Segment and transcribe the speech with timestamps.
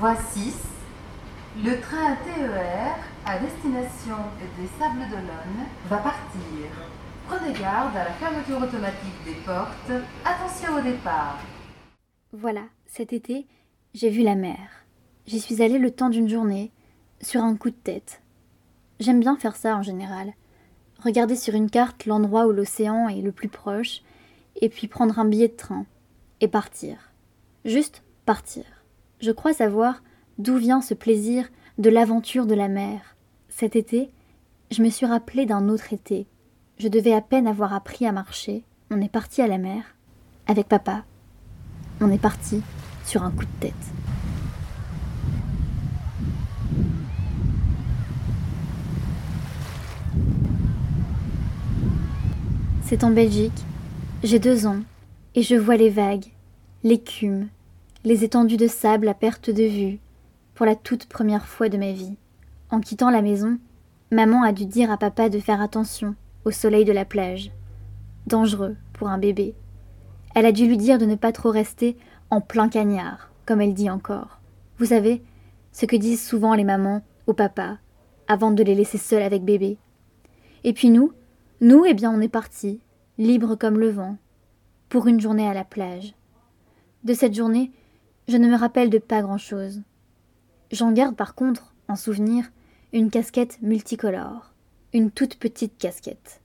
[0.00, 0.56] Voie 6,
[1.62, 2.96] le train TER
[3.26, 4.16] à destination
[4.56, 6.70] des Sables d'Olonne va partir.
[7.28, 9.92] Prenez garde à la fermeture automatique des portes.
[10.24, 11.38] Attention au départ.
[12.32, 13.46] Voilà, cet été,
[13.92, 14.86] j'ai vu la mer.
[15.26, 16.72] J'y suis allée le temps d'une journée,
[17.20, 18.22] sur un coup de tête.
[19.00, 20.32] J'aime bien faire ça en général.
[21.04, 24.00] Regarder sur une carte l'endroit où l'océan est le plus proche,
[24.62, 25.84] et puis prendre un billet de train,
[26.40, 27.10] et partir.
[27.66, 28.64] Juste partir.
[29.20, 30.02] Je crois savoir
[30.38, 33.16] d'où vient ce plaisir de l'aventure de la mer.
[33.50, 34.10] Cet été,
[34.70, 36.26] je me suis rappelé d'un autre été.
[36.78, 38.64] Je devais à peine avoir appris à marcher.
[38.90, 39.94] On est parti à la mer.
[40.46, 41.04] Avec papa.
[42.00, 42.62] On est parti
[43.04, 43.74] sur un coup de tête.
[52.84, 53.52] C'est en Belgique.
[54.22, 54.80] J'ai deux ans
[55.34, 56.26] et je vois les vagues,
[56.84, 57.48] l'écume,
[58.04, 59.98] les étendues de sable à perte de vue,
[60.54, 62.16] pour la toute première fois de ma vie.
[62.70, 63.58] En quittant la maison,
[64.10, 67.50] maman a dû dire à papa de faire attention au soleil de la plage.
[68.26, 69.54] Dangereux pour un bébé.
[70.34, 71.96] Elle a dû lui dire de ne pas trop rester
[72.30, 74.40] en plein cagnard, comme elle dit encore.
[74.78, 75.22] Vous savez,
[75.72, 77.78] ce que disent souvent les mamans au papa,
[78.28, 79.76] avant de les laisser seuls avec bébé.
[80.64, 81.12] Et puis nous,
[81.60, 82.80] nous, eh bien, on est partis,
[83.18, 84.16] libres comme le vent,
[84.88, 86.14] pour une journée à la plage.
[87.04, 87.70] De cette journée,
[88.30, 89.82] je ne me rappelle de pas grand-chose.
[90.70, 92.44] J'en garde par contre, en souvenir,
[92.92, 94.52] une casquette multicolore,
[94.92, 96.40] une toute petite casquette.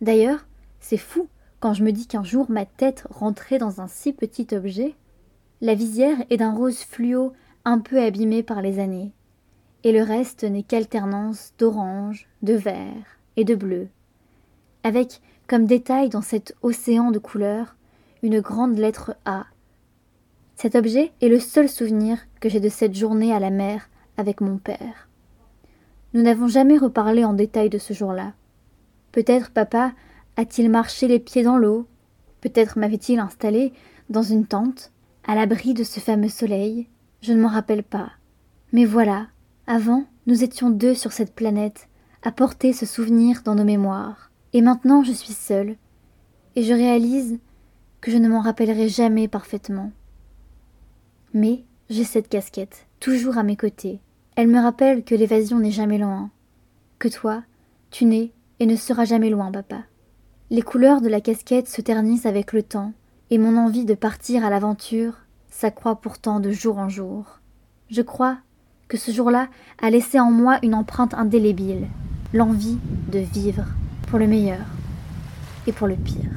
[0.00, 0.46] D'ailleurs,
[0.80, 1.28] c'est fou
[1.60, 4.94] quand je me dis qu'un jour ma tête rentrait dans un si petit objet.
[5.60, 7.34] La visière est d'un rose fluo
[7.66, 9.12] un peu abîmé par les années,
[9.84, 13.88] et le reste n'est qu'alternance d'orange, de vert et de bleu,
[14.84, 17.76] avec comme détail dans cet océan de couleurs
[18.22, 19.44] une grande lettre A
[20.60, 24.40] cet objet est le seul souvenir que j'ai de cette journée à la mer avec
[24.40, 25.08] mon père.
[26.14, 28.32] Nous n'avons jamais reparlé en détail de ce jour-là.
[29.12, 29.92] Peut-être papa
[30.36, 31.86] a-t-il marché les pieds dans l'eau,
[32.40, 33.72] peut-être m'avait-il installé
[34.10, 34.90] dans une tente,
[35.28, 36.88] à l'abri de ce fameux soleil,
[37.22, 38.10] je ne m'en rappelle pas.
[38.72, 39.28] Mais voilà,
[39.68, 41.88] avant, nous étions deux sur cette planète,
[42.24, 44.32] à porter ce souvenir dans nos mémoires.
[44.52, 45.76] Et maintenant je suis seule,
[46.56, 47.38] et je réalise
[48.00, 49.92] que je ne m'en rappellerai jamais parfaitement.
[51.34, 54.00] Mais j'ai cette casquette, toujours à mes côtés.
[54.36, 56.30] Elle me rappelle que l'évasion n'est jamais loin.
[56.98, 57.42] Que toi,
[57.90, 59.82] tu n'es et ne seras jamais loin, papa.
[60.50, 62.92] Les couleurs de la casquette se ternissent avec le temps,
[63.30, 65.14] et mon envie de partir à l'aventure
[65.50, 67.40] s'accroît pourtant de jour en jour.
[67.90, 68.38] Je crois
[68.88, 69.48] que ce jour-là
[69.82, 71.88] a laissé en moi une empreinte indélébile,
[72.32, 72.78] l'envie
[73.12, 73.64] de vivre,
[74.08, 74.64] pour le meilleur
[75.66, 76.30] et pour le pire.